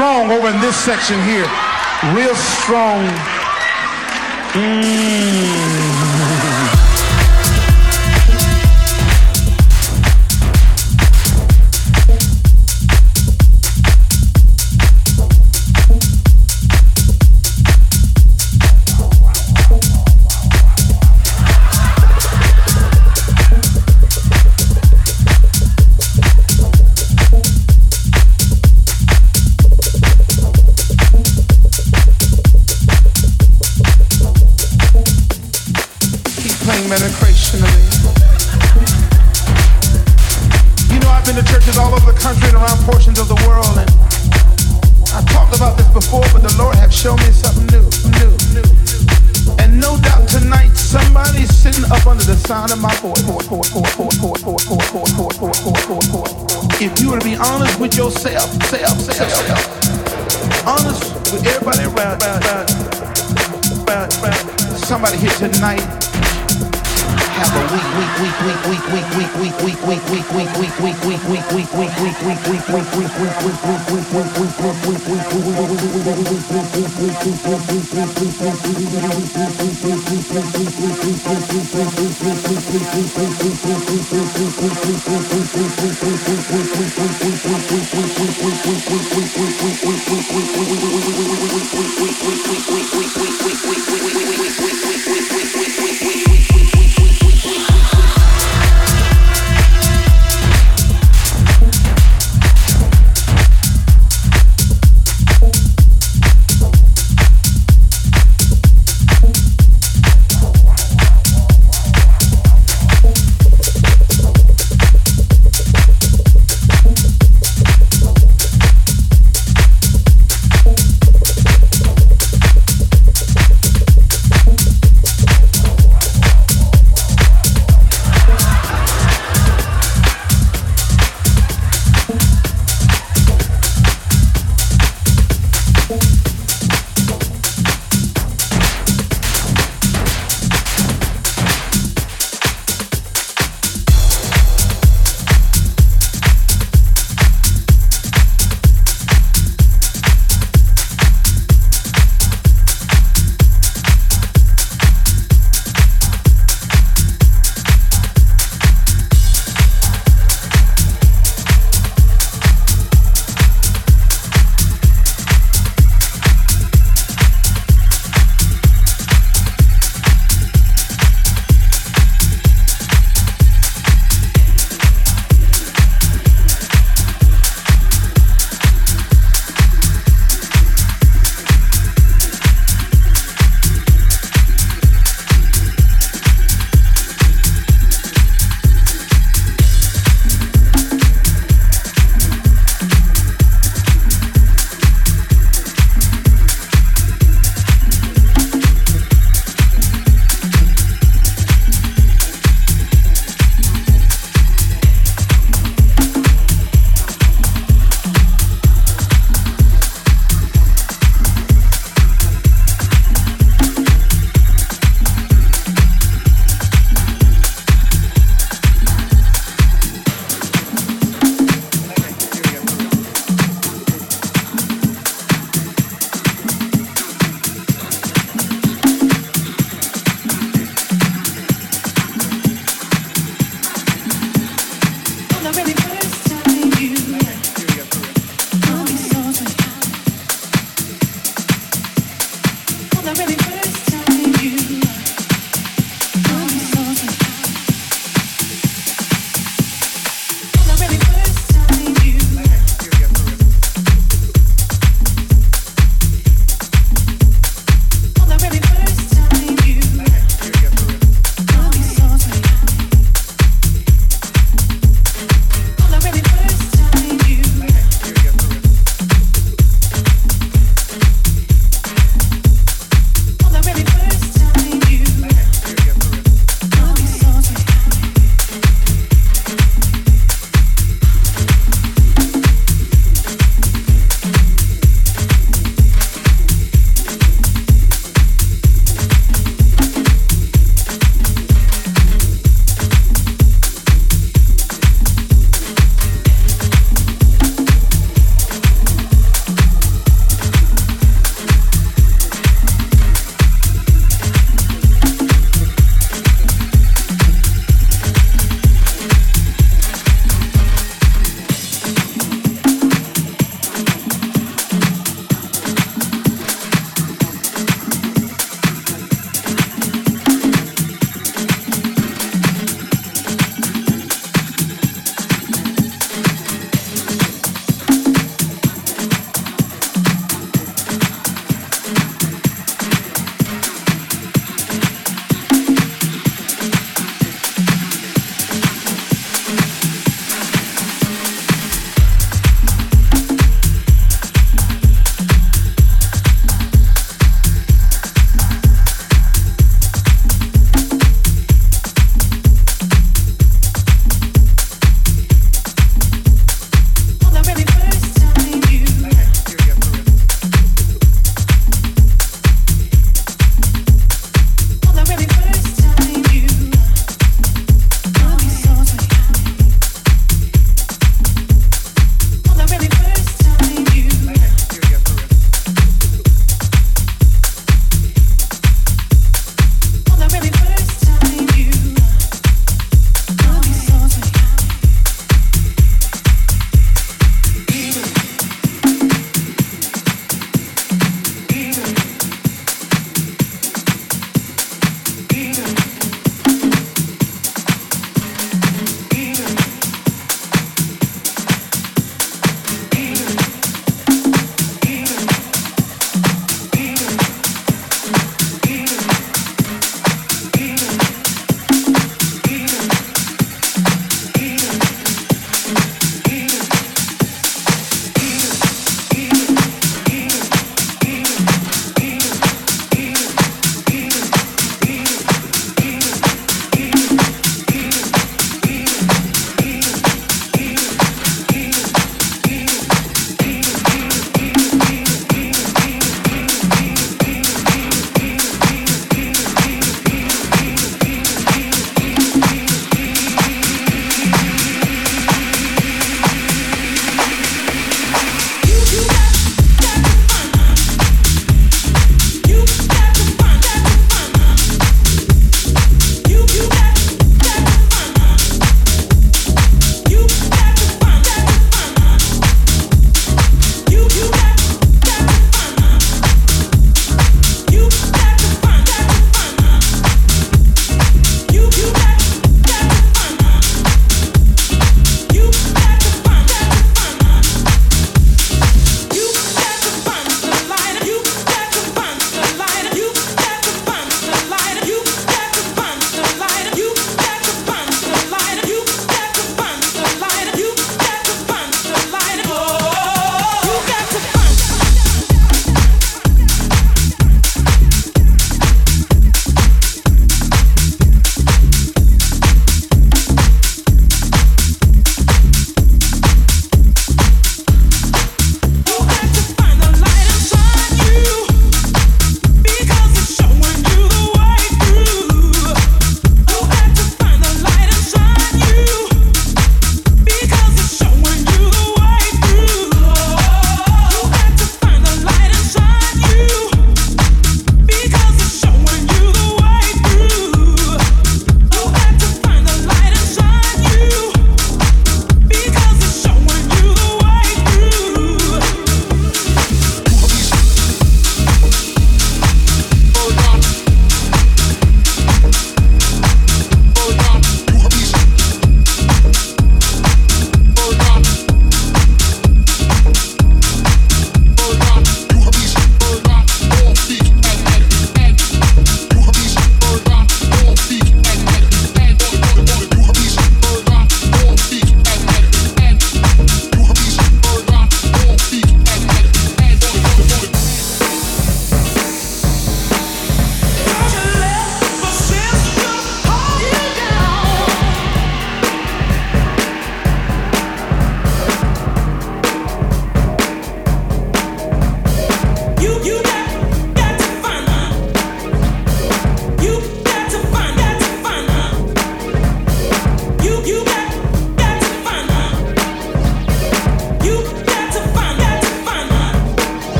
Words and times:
strong 0.00 0.30
over 0.30 0.48
in 0.48 0.58
this 0.62 0.76
section 0.76 1.22
here. 1.24 1.44
Real 2.14 2.34
strong. 2.34 3.04
Mm. 4.54 5.39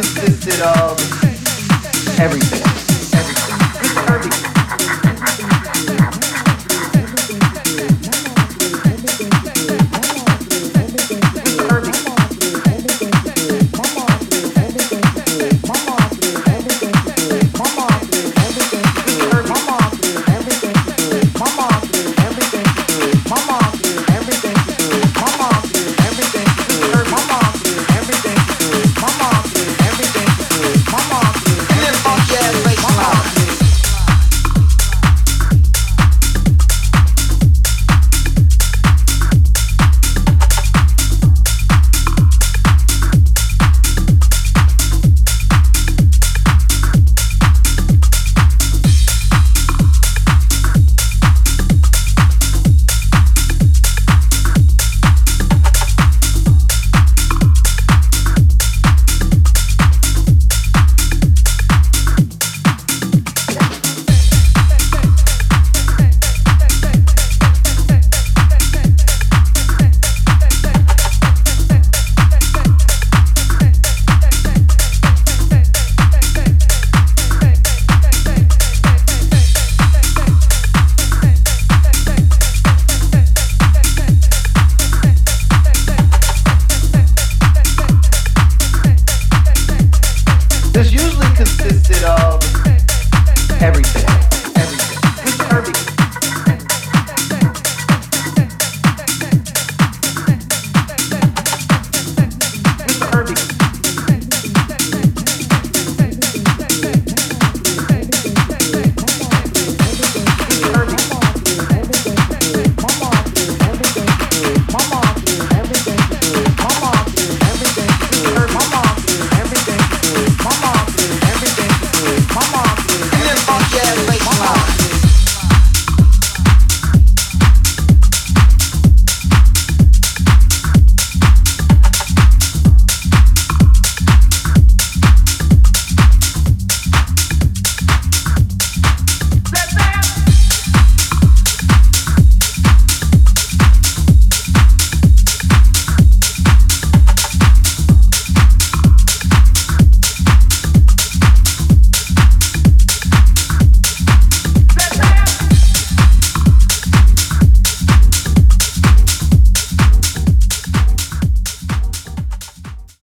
Consisted 0.00 0.62
of 0.62 0.98
everything. 2.18 2.69